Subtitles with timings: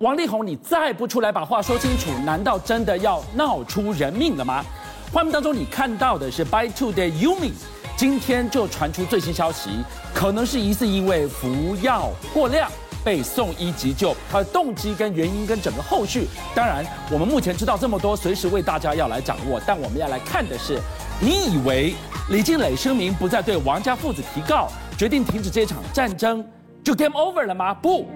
[0.00, 4.62] 王力宏，你再不出来把话说清楚，难道真的要闹出人命了吗？
[5.10, 7.52] 画面当中你看到的是 By Two 的 Yumi，
[7.96, 9.70] 今天就传出最新消息，
[10.12, 12.70] 可能是疑似因为服药过量
[13.02, 19.58] 被送医急救，他的动机跟原因跟整个后续，当然我们目前知道这么多，随时为大家要来掌握。
[19.66, 20.78] 但我们要来看的是，
[21.22, 21.94] 你以为
[22.28, 24.68] 李静蕾声明不再对王家父子提告，
[24.98, 26.46] 决定停止这场战争，
[26.86, 27.74] 就 Game Over 了吗？
[27.74, 28.06] 不。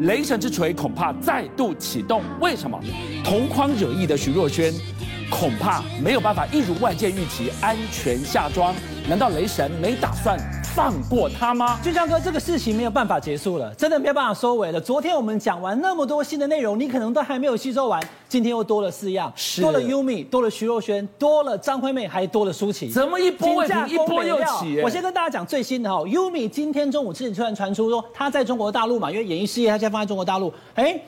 [0.00, 2.76] 雷神之锤恐怕再度启动，为什么？
[3.24, 4.74] 同框惹意的徐若瑄，
[5.30, 8.74] 恐怕没有办法一如外界预期安全下庄。
[9.08, 10.36] 难道雷神没打算
[10.76, 11.80] 放过他吗？
[11.82, 14.78] 俊相哥，这个事情没有办法结束了，真的没有办法收尾了。
[14.78, 17.98] 昨天我们讲完那么多新的内容，你可能都还没有吸收完。
[18.28, 22.90] 今天又多了四样，是多了 Yumi，多了徐若瑄，多了张惠妹，还多了舒淇。
[22.90, 24.82] 怎么一波未平一波又起？
[24.82, 31.00] 我先跟大家讲最新的哈，Yumi 今天中午之前突然传出说他在中国大陆嘛，因为演艺事业他现在放在中国大陆，哎，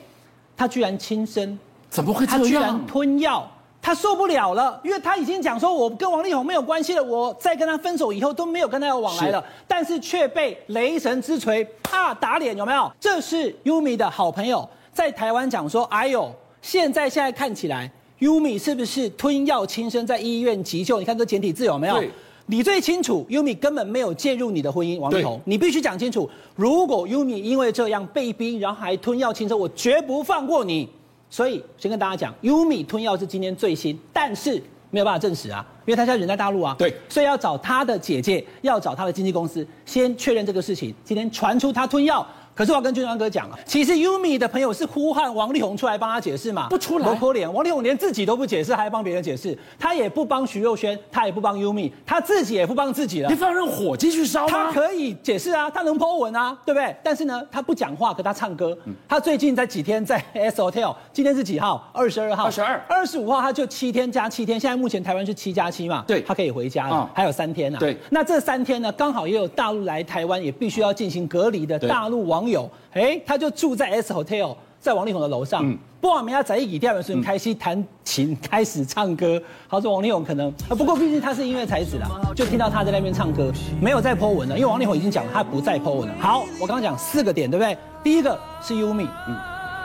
[0.57, 1.59] 他居然轻生，
[1.91, 2.41] 怎么会这样？
[2.41, 3.47] 他居然吞药。
[3.81, 12.91] 他受不了了，因为他已经讲说，我跟王力宏没有关系了，我在跟他分手以后都没有跟他有往来了，是但是却被雷神之锤啪打脸，有没有？
[12.99, 16.29] 这是 Yumi 的好朋友在台湾讲说，哎呦，
[16.61, 20.99] 现在现在看起来，Yumi 是不是吞药轻生在医院急救？
[20.99, 22.03] 你看这简体字有没有？
[22.47, 30.89] 你最清楚，Yumi 根本没有介入你的婚姻，王力宏，你必须讲清楚，如果 Yumi 因为这样被逼，然后还吞药轻生，我绝不放过你。
[31.29, 36.75] 所以先跟大家讲，Yumi 吞药是今天最新，但是没有办法证实啊，因为他现在人在大陆啊。
[36.77, 40.93] 对，所以要找他的姐姐，要找他的经纪公司，先确认这个事情。
[41.03, 42.25] 今天传出他吞药。
[42.59, 47.49] 可是我要跟俊相哥讲啊，其实 Yumi 的朋友是呼喊王力宏出来帮他解释嘛，不出来，多可怜。
[47.49, 53.29] 王力宏连自己都不解释，还要帮别人解释，他也不帮徐若瑄，他也不帮 Yumi，他自己也不帮自己了。
[53.29, 54.65] 你放任火继续烧吗？
[54.65, 56.93] 他可以解释啊，他能 Po 文啊，对不对？
[57.01, 58.77] 但是呢，他不讲话，可他唱歌。
[59.07, 61.89] 他最近在几天在 S Hotel，今天是几号？
[61.93, 62.43] 二十二号。
[62.43, 62.85] 二十二。
[62.89, 66.03] 二十五号他就七天加七天，现在目前台湾是七加七嘛？
[66.05, 67.79] 对，他可以回家了，嗯、还有三天呢、啊。
[67.79, 72.69] 对，那这三天呢，刚好也有大陆来台湾也必须要进行隔离的大陆网友。
[72.91, 75.67] 哎，他就住在 S Hotel，在王力宏的楼上。
[75.67, 79.37] 嗯不过我们要在一起第二轮开心弹琴，开始唱歌。
[79.69, 83.51] 他说王力宏可能，不过毕竟他是音乐才子啦，就听到他在那边唱歌，
[83.81, 86.15] 没有在 po 文了，因为王力宏已经讲了，他不再 po 文了。
[86.17, 87.77] 好，我刚刚讲四个点，对不对？
[88.01, 89.35] 第一个是 Yumi，嗯，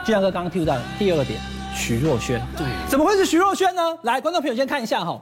[0.05, 0.81] 俊相哥刚刚 Q 到了。
[0.97, 1.37] 第二个点，
[1.75, 3.81] 徐若瑄，对，怎么会是徐若瑄呢？
[4.03, 5.21] 来，观众朋友先看一下哈，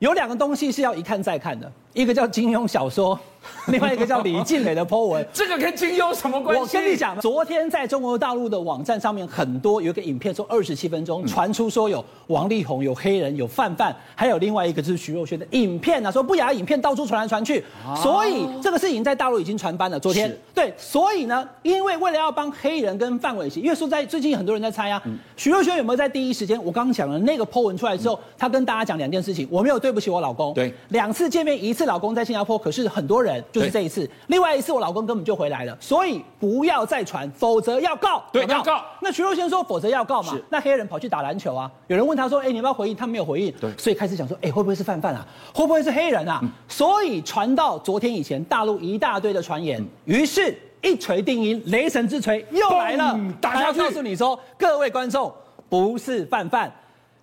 [0.00, 3.18] 有两个东西是要一看再看的，一个叫金庸小说。
[3.68, 6.60] 另外一个叫李静蕾的 po 文， 这个跟金庸什么关系？
[6.60, 17.62] 我跟你讲，昨天在中国大陆的网站上面，很多有一个影片说二十七分钟，传出说有王力宏、有黑人、有范范，还有另外一个就是徐若瑄的影片啊，说不雅影片到处传来传去，
[18.02, 20.00] 所以这个事情在大陆已经传翻了。
[20.00, 25.02] 昨天对，所以呢，因为为了要帮黑人跟范玮琪，因为说在最近很多人在猜啊，
[25.36, 26.58] 徐若瑄有没有在第一时间？
[26.64, 33.37] 我刚刚讲了那个 po 文出来之后，她跟大家讲两件事情，我没有对不起我老公，对，两次见面，一次老公在新加坡，可是很多人。
[33.52, 38.22] 就是这一次，另外一次我老公根本就回来了，所以不要再传，否则要告。
[38.32, 38.84] 对，要告。
[39.00, 40.32] 那徐若瑄说，否则要告嘛。
[40.32, 40.44] 是。
[40.50, 42.96] 那黑人跑去打篮球啊，有人问他说，哎，你要不要回应？
[42.96, 43.52] 他没有回应。
[43.60, 43.70] 对。
[43.76, 45.26] 所以开始讲说，哎，会不会是范范啊？
[45.54, 46.40] 会不会是黑人啊？
[46.42, 53.18] 嗯、所以传到昨天以前，大陆一大堆的传言，嗯、于是一锤定音，雷神之锤又来了。
[53.40, 53.78] 打下去。
[53.78, 55.32] 告诉你说，各位观众，
[55.68, 56.72] 不是范范。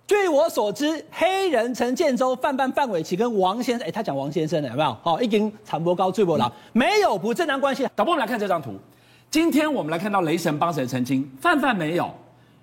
[0.06, 4.96] 据我所知，黑人陈建州、范范、范玮琪跟王先生，哎，他讲王先生的有没有？
[5.02, 7.88] 好，一根长波高，最波老，没有不正当关系。
[7.96, 8.74] 导播，我们来看这张图。
[9.30, 11.28] 今天我们来看到雷神帮谁澄清？
[11.40, 12.14] 范范没有，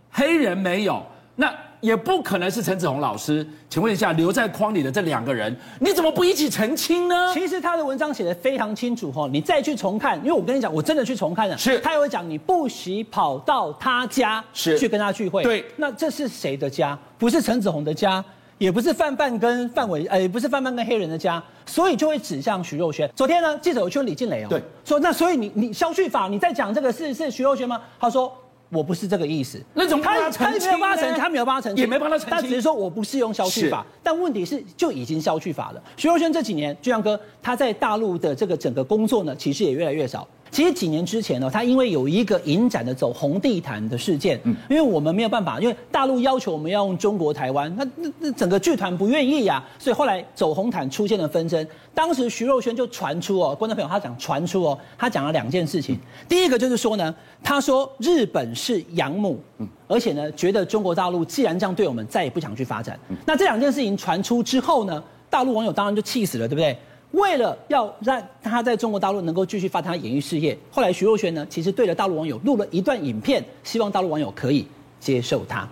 [0.09, 1.03] 黑人没有，
[1.35, 1.53] 那。
[1.83, 7.33] 也不可能是陈子鸿老师，请问一下，留在框里的这两个人，你怎么不一起澄清呢？
[7.33, 16.97] 其实他的文章写的非常清楚哈，你再去重看，因为我跟你讲，我真的去重看了，是，他也会讲你不许跑到他家是去跟他聚会，对，那这是谁的家？
[17.17, 18.23] 不是陈子鸿的家，
[18.57, 23.05] 也不是范范跟范伟，呃，也不是范范跟黑人的家，所以就会指向徐若瑄。
[23.13, 27.81] 昨天呢，记者有去问李静蕾哦，对，说那所以你你消去法，你在讲这个是是徐若瑄吗？
[27.99, 28.33] 他说。
[28.73, 35.83] 我不是这个意思，那种他他没有帮他澄清，他没有帮他澄清，也没帮他澄清，他只是说我不适用消去法，但问题是就已经消去法了。
[35.95, 40.27] 徐若瑄这几年，俊相哥他在大陆的这个整个工作呢，其实也越来越少。
[40.53, 51.67] 其实几年之前呢，他因为有一个影展的走红地毯的事件，嗯，因为我们没有办法，因为大陆要求我们要用中国台湾，那那那整个剧团不愿意呀、啊，所以后来走红毯出现了纷争。
[51.91, 55.97] 当时徐若瑄就传出哦，观众朋友他讲传出哦，他讲了两件事情，
[56.29, 62.99] 第一个就是说呢，他说日本是养母，嗯，而且呢觉得中国大陆既然这样对我们，再也不想去发展。
[63.25, 66.77] 那这两件事情传出之后呢，大陆网友当然就气死了，对不对？
[67.13, 74.67] 为了要让他在中国大陆能够继续发展他演艺事业，后来徐若瑄呢，其实对着大陆网友录了一段影片，希望大陆网友可以
[74.99, 75.67] 接受他。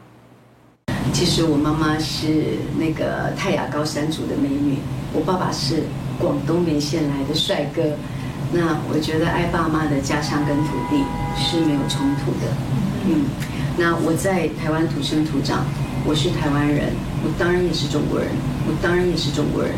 [1.11, 4.77] 其实我妈妈是那个泰雅高山族的美女，
[5.13, 5.81] 我爸爸是
[6.19, 7.81] 广东梅县来的帅哥。
[8.53, 11.03] 那我觉得爱爸妈的家乡跟土地
[11.35, 12.53] 是没有冲突的。
[13.07, 13.25] 嗯，
[13.79, 15.65] 那我在台湾土生土长，
[16.05, 16.93] 我是台湾人，
[17.23, 18.29] 我当然也是中国人，
[18.67, 19.73] 我当然也是中国人。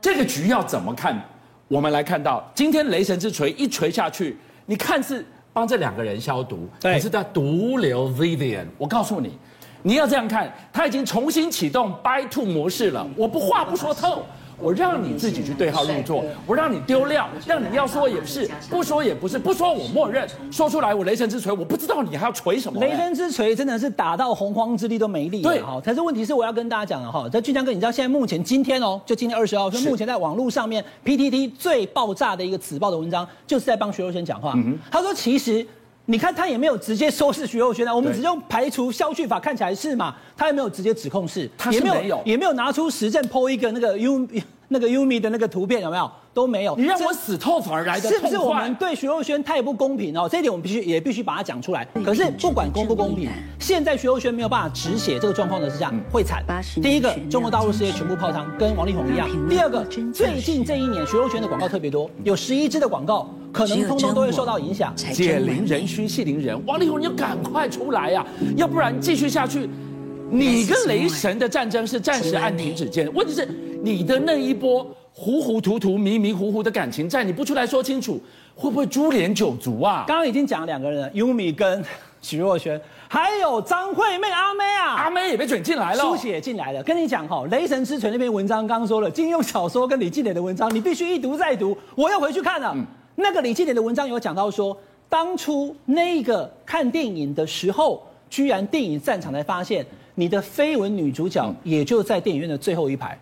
[0.00, 1.20] 这个局要怎么看？
[1.68, 4.36] 我们来看到今天雷神之锤一锤下去，
[4.66, 8.66] 你看似帮这两个人消毒，可是在毒瘤 Vivian。
[8.78, 9.38] 我告诉你。
[9.82, 13.06] 你要这样看，他已经重新启动 By Two 模式了。
[13.16, 14.26] 我不话不说透，
[14.60, 22.80] 我让你自己去对号入座，我让你丢料，让你要说也是，不说也不是，不说我默认，说出来我雷神之锤，我不知道你还要锤什么。
[22.80, 25.42] 雷神之锤真的是打到洪荒之力都没力。
[25.42, 25.80] 对，哈。
[25.84, 34.52] 但是问题是我要跟大家讲的哈，在俊江哥，你知道现在目前今天哦，就今天二十号，就目前在网络上面 PTT 最爆炸的一个此报的文章，就是在帮徐若瑄讲话。
[34.56, 35.66] 嗯、他说其实。
[36.10, 44.26] 你看他也没有直接收拾徐若瑄啊，我们只用排除消去法看起来是嘛，他也没有直接指控是，他是没有，也没有，也没有拿出实证 po 一个那个 U
[44.66, 46.10] 那个 Yumi 的那个图片有没有？
[46.34, 46.74] 都没有。
[46.76, 50.28] 你让我死透反而来的是不是我们对徐若瑄太不公平哦？
[50.28, 51.86] 这一点我们必须也必须把它讲出来。
[52.04, 53.30] 可是不管公不公平，
[53.60, 56.44] 现在徐若瑄没有办法止血这个状况的是这样，会惨。
[56.82, 59.28] 第一个，中国大陆事业全部泡汤，跟王力宏一样。
[59.48, 64.94] 第二个，最近这一年徐若瑄的广告特别多，有十一支的广告可能通通都会受到影响。
[64.96, 68.26] 解铃人须系铃人，王力宏你要赶快出来呀，
[68.56, 69.68] 要不然继续下去，
[70.30, 73.12] 你跟雷神的战争是暂时按停止键。
[73.14, 73.48] 问题是。
[73.82, 78.20] 你的那一波糊糊涂涂、迷迷糊糊的感情债，你不出来说清楚，
[78.54, 80.04] 会不会株连九族啊？
[80.06, 81.82] 刚刚已经讲了两个人了，Yumi 跟
[82.20, 86.82] 徐若瑄，还有张惠妹阿妹啊，阿妹也被卷进来了，书写进来了。
[86.82, 91.74] 跟你讲哈，《雷神之锤》那篇文章刚刚说了，金庸小说跟李靓蕾的文章，你必须一读再读。
[91.94, 92.84] 我又回去看了，嗯、
[93.20, 94.76] 那个李靓蕾的文章有讲到说，
[95.08, 99.84] 当初那个看电影的时候，居然电影散场才发现，
[100.14, 103.18] 你的绯闻女主角也就在电影院的最后一排。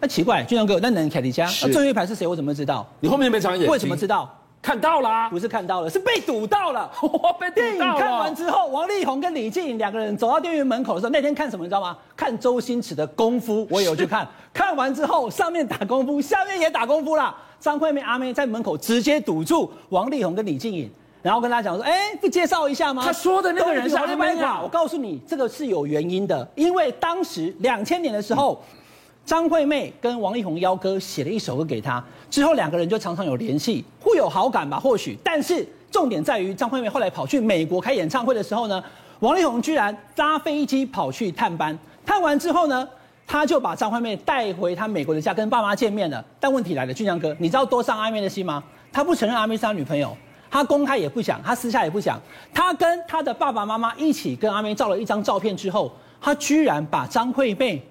[0.00, 2.26] 那、啊、奇怪，俊阳哥，那能凯迪家那最后一排是谁？
[2.26, 2.86] 我怎么知道？
[3.00, 3.70] 你后面没长眼睛？
[3.70, 4.28] 为什么知道？
[4.60, 6.88] 看到了、啊，不是看到了，是被堵到了。
[7.02, 11.64] 我被电影看完之后，王力宏跟李静颖两个人走到电影院门口的时候，那天看什么？
[11.64, 11.98] 你知道吗？
[12.16, 14.26] 看周星驰的功夫，我有去看。
[14.52, 17.34] 看完之后，上面打功夫，下面也打功夫了。
[17.62, 20.90] 张惠妹阿妹在门口直接堵住王力宏跟李静颖，
[21.22, 24.60] 然后跟他讲说：“哎，不介绍一下吗？”他说的那个人是阿妹啊。
[24.60, 28.60] 我告诉你，这个是有原因的，因为当时两千年的时候。
[28.74, 28.78] 嗯
[29.24, 35.16] 张惠妹跟王力宏邀歌写了一首歌给他，之后两个人就常常有联系，互有好感吧，或许。
[35.22, 38.82] 但是重点在于张惠妹后来跑去美国开演唱会的时候呢，
[39.20, 42.88] 王力宏居然搭飞机跑去探班，探完之后呢，
[43.32, 46.22] 他就把张惠妹带回他美国的家跟爸妈见面了。
[46.38, 48.62] 但问题来了，俊江哥，你知道多伤阿妹的心吗？
[48.92, 50.14] 他不承认阿妹是他女朋友，
[50.50, 52.20] 他公开也不讲，他私下也不讲。
[52.52, 55.90] 他跟他的爸爸妈妈一起跟阿妹照了一张照片之后，
[56.20, 57.82] 他居然把张惠妹。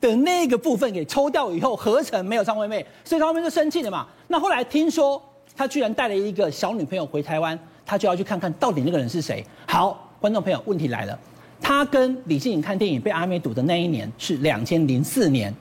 [0.00, 4.06] 的那个部分给抽掉以后，合成没有张惠妹，所以张惠妹就生气了嘛。
[4.28, 5.20] 那后来听说
[5.56, 9.42] 他居然带了一个小女朋友回台湾，他就要去看看到底那个人是谁。
[9.66, 11.18] 好，观众朋友，问题来了，
[11.60, 15.54] 他跟李静颖看电影被阿妹堵的那一年是两千零四年，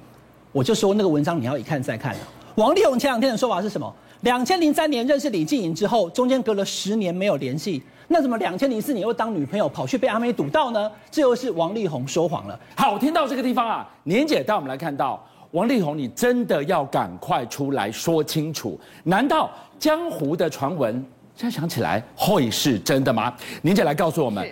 [0.52, 2.20] 我就说那个文章你要一看再看了。
[2.56, 3.94] 王力宏前两天的说法是什么？
[4.22, 7.82] 两千零三年认识李静颖之后，中间隔了十年没有联系。
[8.08, 10.92] 那怎么两千零四年又当女朋友跑去被阿妹堵到呢？
[11.10, 12.60] 这又是王力宏说谎了。
[12.76, 20.94] 好，听到这个地方啊，年姐带我们来看到王力宏，你真的要赶快出来说清楚，难道江湖的传闻
[21.36, 23.34] 现在想起来会是真的吗？
[23.62, 24.48] 年姐来告诉我们，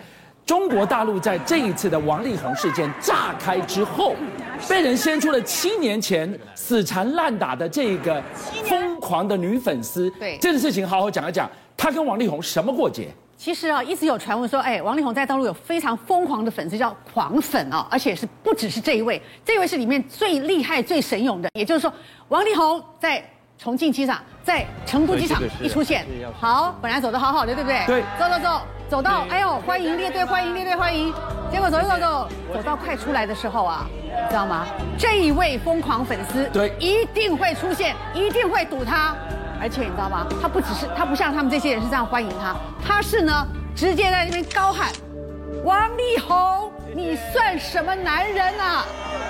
[0.46, 4.16] 中国大陆在这一次的王力宏事件炸开之后，
[4.68, 8.22] 被人掀出了七年前死缠烂打的这个
[8.66, 10.10] 疯狂的女粉丝。
[10.12, 13.08] 对，这件事情好好讲一讲，她跟王力宏什么过节？
[13.38, 21.50] 其实啊，一直有传闻说，哎，王力宏在大陆有非常疯狂的粉丝，叫狂粉啊，而且是不只是这一位，这一位是里面最厉害、最神勇的。
[21.54, 21.92] 也就是说，
[22.28, 23.24] 王力宏在
[23.58, 26.06] 重庆机场、在成都机场一出现，
[26.40, 27.84] 好，本来走的好好的，对不对？
[27.88, 28.04] 对。
[28.20, 31.14] 走走走，走到，哎呦，欢迎列队，欢迎列队，欢迎。
[31.50, 34.66] 结果走走走，走到快出来的时候啊，你知道吗？
[34.98, 39.16] 这一位疯狂粉丝，对，一定会出现，一定会堵他。
[39.62, 40.28] 而且你知道吗？
[40.42, 42.54] 他不只是他不像他们这些人是这样欢迎他，
[42.86, 44.92] 他是呢直接在那边高喊
[45.64, 48.86] ：“王力宏，你算什么男人啊？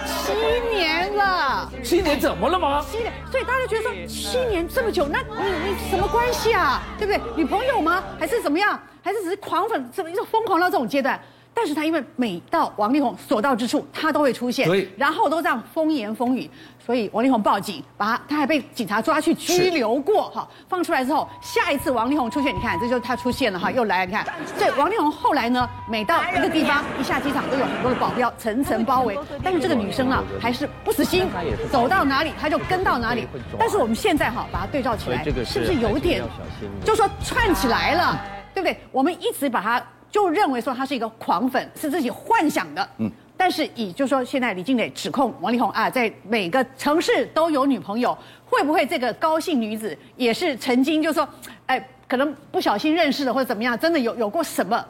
[0.08, 2.84] 七年了，七年怎么了吗？
[2.89, 6.82] 七年，所以大家觉得说七年这么久，那你你什么关系啊？
[6.98, 7.22] 对不对？
[7.36, 8.03] 女朋友吗？
[8.20, 8.80] 还是怎么样？
[9.01, 11.20] 还是只是狂粉，这么一种疯狂到这种阶段？
[11.53, 20.48] 但是他因为每到王力宏所到之处，他都会出现，然后都这样风言风语，所以王力宏报警，把他他还被警察抓去拘留过哈。
[20.70, 24.25] 放出来之后，下一次王力宏出现，你看这就是他出现了哈，又来了，你看。
[24.58, 31.27] 所以王力宏后来呢，每到一个地方，一下机场都有很多的保镖层层包围，但是这个女生啊还是不死心，
[31.70, 33.27] 走到哪里他就跟到哪里。
[33.60, 36.24] 但是我们现在哈把它对照起来，是不是有点，
[36.86, 38.22] 就说串起来了，
[38.53, 38.77] 对不对？
[38.91, 39.81] 我们一直把他。
[40.12, 42.86] 就认为说他是一个狂粉，是自己幻想的。
[42.98, 51.25] 嗯，但是以就是说现在李靓蕾指控王力宏啊，在每个城市都有女朋友，会不会这个高姓女子也是曾经就是说，
[51.65, 54.86] 哎，可能不小心认识的或者怎么样，真的有有过什么？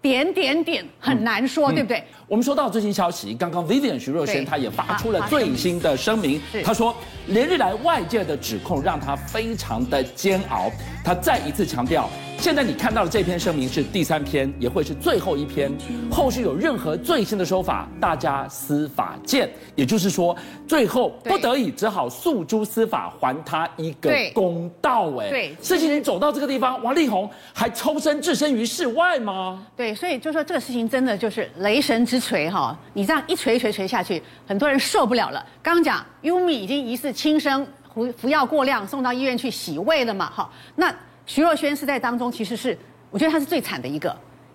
[0.00, 2.04] 点点点很难说，嗯、对不对、嗯？
[2.28, 6.96] 我们说到最新消息，刚刚 Vivian 徐若瑄她也发出了最新的声明，她说
[7.26, 10.70] 连日来外界的指控让她非常的煎熬，
[11.04, 12.08] 她再一次强调。
[12.40, 15.70] 现在你看到的这篇声明是第三篇，也会是最后一篇。
[16.10, 19.46] 后续有任何最新的说法，大家司法见。
[19.74, 20.34] 也就是说，
[20.66, 25.10] 最后不得已只好诉诸司法，还他一个公道。
[25.18, 29.66] 哎，对，事情已经走到这个地方，王力宏还抽身置身于事外吗？
[29.76, 32.74] 对，所以就说这个事情真的就是雷神之锤哈！
[32.94, 35.44] 你这样一锤一锤锤下去，很多人受不了了。
[35.62, 40.30] 刚刚讲，Umi 已经疑似轻生，服服药过量，送到医院去洗胃了嘛？
[40.30, 40.90] 哈，那。
[41.32, 42.76] 徐若瑄是在当中，其实是
[43.08, 44.12] 我觉得她是最惨的一个，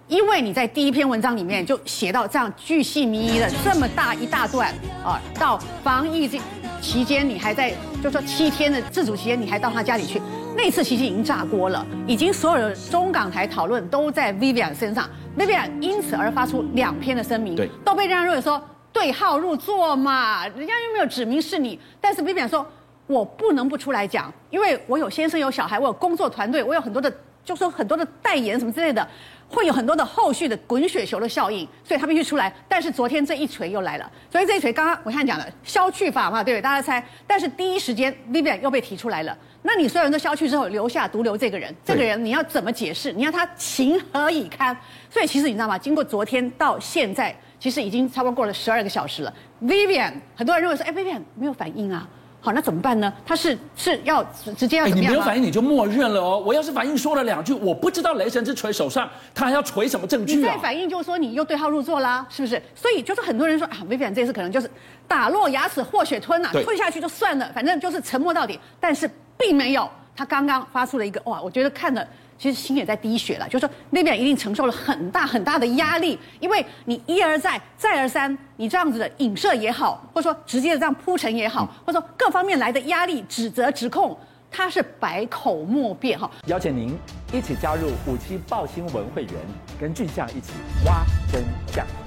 [0.09, 6.37] 因为你在第一篇文章里面就写到这样巨细靡遗的这么大一大段啊，到防疫这
[6.81, 10.21] 期间你还在，就说七天的自主期间你还到他家里去，
[10.53, 22.69] 那次其实已经炸锅了，已经所有的中港台讨论都在 Vivian 身上，Vivian 因此而发出两篇的声明，对，都被人家认为说对号入座嘛，人家又没有指明是你，但是 Vivian 说。
[23.07, 29.07] 我不能不出来讲，因为我有先生有小孩，我有工作团队，我有很多的，就说很多的代言什么之类的，
[29.47, 32.51] 会有很多的后续的滚雪球的效应，所以他必须出来。
[32.67, 36.61] 但是昨天这一锤又来了，所以这一锤刚刚我看讲了消去法嘛，对不对？
[36.61, 37.05] 大家猜。
[37.27, 43.13] 但是第一时间 Vivian 又被提出来了，那你所有人都消去之后，留下独留这个人，这个人你要怎么解释？
[43.13, 44.75] 你要他情何以堪？
[45.11, 45.77] 所以其实你知道吗？
[45.77, 49.31] 经过昨天到现在，其实已经差不多过了十二个小时了。
[49.61, 52.09] Vivian 很多人认为说，哎，Vivian 没有反应啊。
[52.45, 53.11] 好，那怎么办呢？
[53.25, 54.23] 他是是要
[54.55, 55.11] 直接要怎么样？
[55.11, 56.37] 你没有反应，你就默认了哦。
[56.45, 60.37] 我要是反应说了两句，我不知道雷神之锤手上他还要锤什么证据啊？
[60.37, 62.61] 你再反应就是说你又对号入座啦，是不是？
[62.75, 64.69] 所以就是很多人说啊，Vivian 这次可能就是
[65.07, 68.59] 打落牙齿或血吞呐、啊，吞下去就算了，反正就是沉默到底。
[68.79, 69.09] 但是
[69.39, 72.07] 并没有，他刚刚发出了一个哇，我觉得看了。
[72.37, 84.17] 其实心也在滴血了，就是说那边一定承受了很大很大的压力，因为你一而再再而三，你这样子的影射也好，或者说直接的这样铺陈也好，或者说各方面来的压力、指责、指控，
[84.51, 86.29] 他是百口莫辩哈。
[86.47, 86.97] 邀请您
[87.31, 89.33] 一起加入五七报新闻会员，
[89.79, 90.51] 跟俊相一起
[90.85, 92.04] 挖真相。